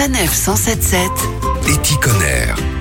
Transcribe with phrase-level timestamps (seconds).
[0.00, 1.10] Sanef 177
[1.68, 2.79] Éticonner.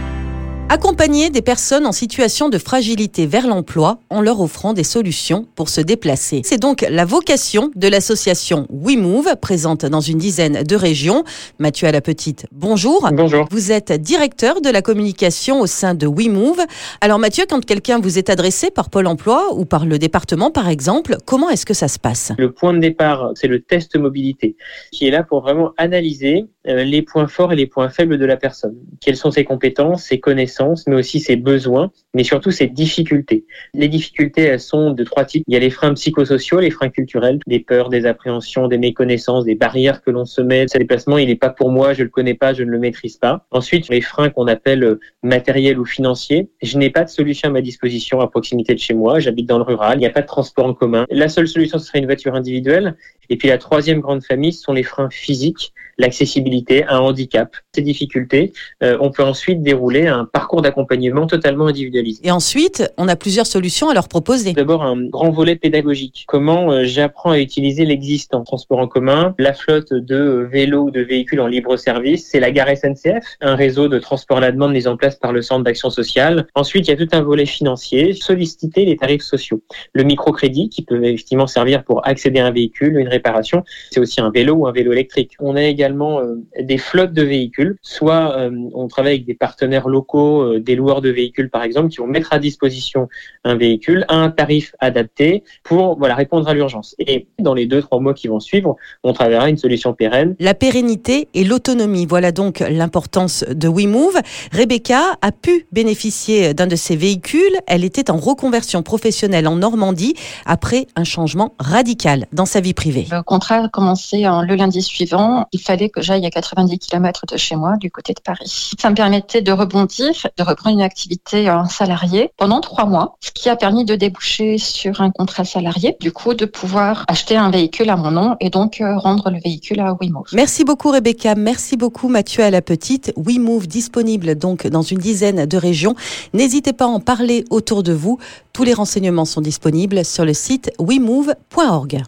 [0.72, 5.68] Accompagner des personnes en situation de fragilité vers l'emploi en leur offrant des solutions pour
[5.68, 6.42] se déplacer.
[6.46, 11.24] C'est donc la vocation de l'association WeMove, présente dans une dizaine de régions.
[11.58, 13.10] Mathieu à la petite, bonjour.
[13.14, 13.48] Bonjour.
[13.50, 16.60] Vous êtes directeur de la communication au sein de WeMove.
[17.02, 20.70] Alors Mathieu, quand quelqu'un vous est adressé par Pôle emploi ou par le département par
[20.70, 22.32] exemple, comment est-ce que ça se passe?
[22.38, 24.56] Le point de départ, c'est le test mobilité,
[24.92, 28.26] qui est là pour vraiment analyser euh, les points forts et les points faibles de
[28.26, 28.76] la personne.
[29.02, 33.46] Quelles sont ses compétences, ses connaissances mais aussi ses besoins, mais surtout ses difficultés.
[33.74, 35.44] Les difficultés, elles sont de trois types.
[35.48, 39.46] Il y a les freins psychosociaux, les freins culturels, des peurs, des appréhensions, des méconnaissances,
[39.46, 40.66] des barrières que l'on se met.
[40.68, 43.18] Ce déplacement, il n'est pas pour moi, je le connais pas, je ne le maîtrise
[43.18, 43.46] pas.
[43.52, 46.50] Ensuite, les freins qu'on appelle euh, matériels ou financiers.
[46.62, 49.20] Je n'ai pas de solution à ma disposition à proximité de chez moi.
[49.20, 49.98] J'habite dans le rural.
[49.98, 51.06] Il n'y a pas de transport en commun.
[51.10, 52.96] La seule solution, ce serait une voiture individuelle.
[53.30, 57.56] Et puis la troisième grande famille, ce sont les freins physiques, l'accessibilité, un handicap.
[57.76, 58.54] Ces difficultés,
[58.84, 62.22] euh, on peut ensuite dérouler un parcours d'accompagnement totalement individualisé.
[62.24, 64.54] Et ensuite, on a plusieurs solutions à leur proposer.
[64.54, 66.26] D'abord, un grand volet pédagogique.
[66.28, 68.44] Comment euh, j'apprends à utiliser l'existant?
[68.44, 72.52] Transport en commun, la flotte de vélos ou de véhicules en libre service, c'est la
[72.52, 75.64] gare SNCF, un réseau de transport à la demande mis en place par le Centre
[75.64, 76.48] d'action sociale.
[76.56, 79.62] Ensuite, il y a tout un volet financier, solliciter les tarifs sociaux.
[79.94, 84.22] Le microcrédit qui peut effectivement servir pour accéder à un véhicule, une réparation, c'est aussi
[84.22, 85.34] un vélo ou un vélo électrique.
[85.40, 89.88] On a également euh, des flottes de véhicules, soit euh, on travaille avec des partenaires
[89.88, 93.08] locaux, euh, des loueurs de véhicules par exemple, qui vont mettre à disposition
[93.44, 96.96] un véhicule à un tarif adapté pour voilà répondre à l'urgence.
[97.00, 100.36] Et dans les deux trois mois qui vont suivre, on travaillera une solution pérenne.
[100.40, 104.20] La pérennité et l'autonomie, voilà donc l'importance de WeMove.
[104.52, 107.58] Rebecca a pu bénéficier d'un de ces véhicules.
[107.68, 110.14] Elle était en reconversion professionnelle en Normandie
[110.46, 113.08] après un changement radical dans sa vie privée.
[113.12, 115.48] Le contrat a commencé le lundi suivant.
[115.52, 118.72] Il fallait que j'aille à 90 km de chez moi, du côté de Paris.
[118.80, 123.32] Ça me permettait de rebondir, de reprendre une activité en salarié pendant trois mois, ce
[123.32, 127.52] qui a permis de déboucher sur un contrat salarié, du coup de pouvoir acheter un
[127.52, 130.28] véhicule à mon nom et donc euh, rendre le véhicule à WeMove.
[130.34, 133.14] Merci beaucoup Rebecca, merci beaucoup Mathieu à la petite.
[133.18, 135.96] WeMove disponible donc dans une dizaine de régions.
[136.34, 138.20] N'hésitez pas à en parler autour de vous.
[138.54, 142.04] Tous les renseignements sont disponibles sur le site wemove.org.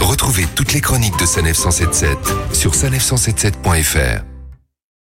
[0.00, 2.18] Retrouvez toutes les chroniques de Sanef 177
[2.52, 4.22] sur sanef177.fr.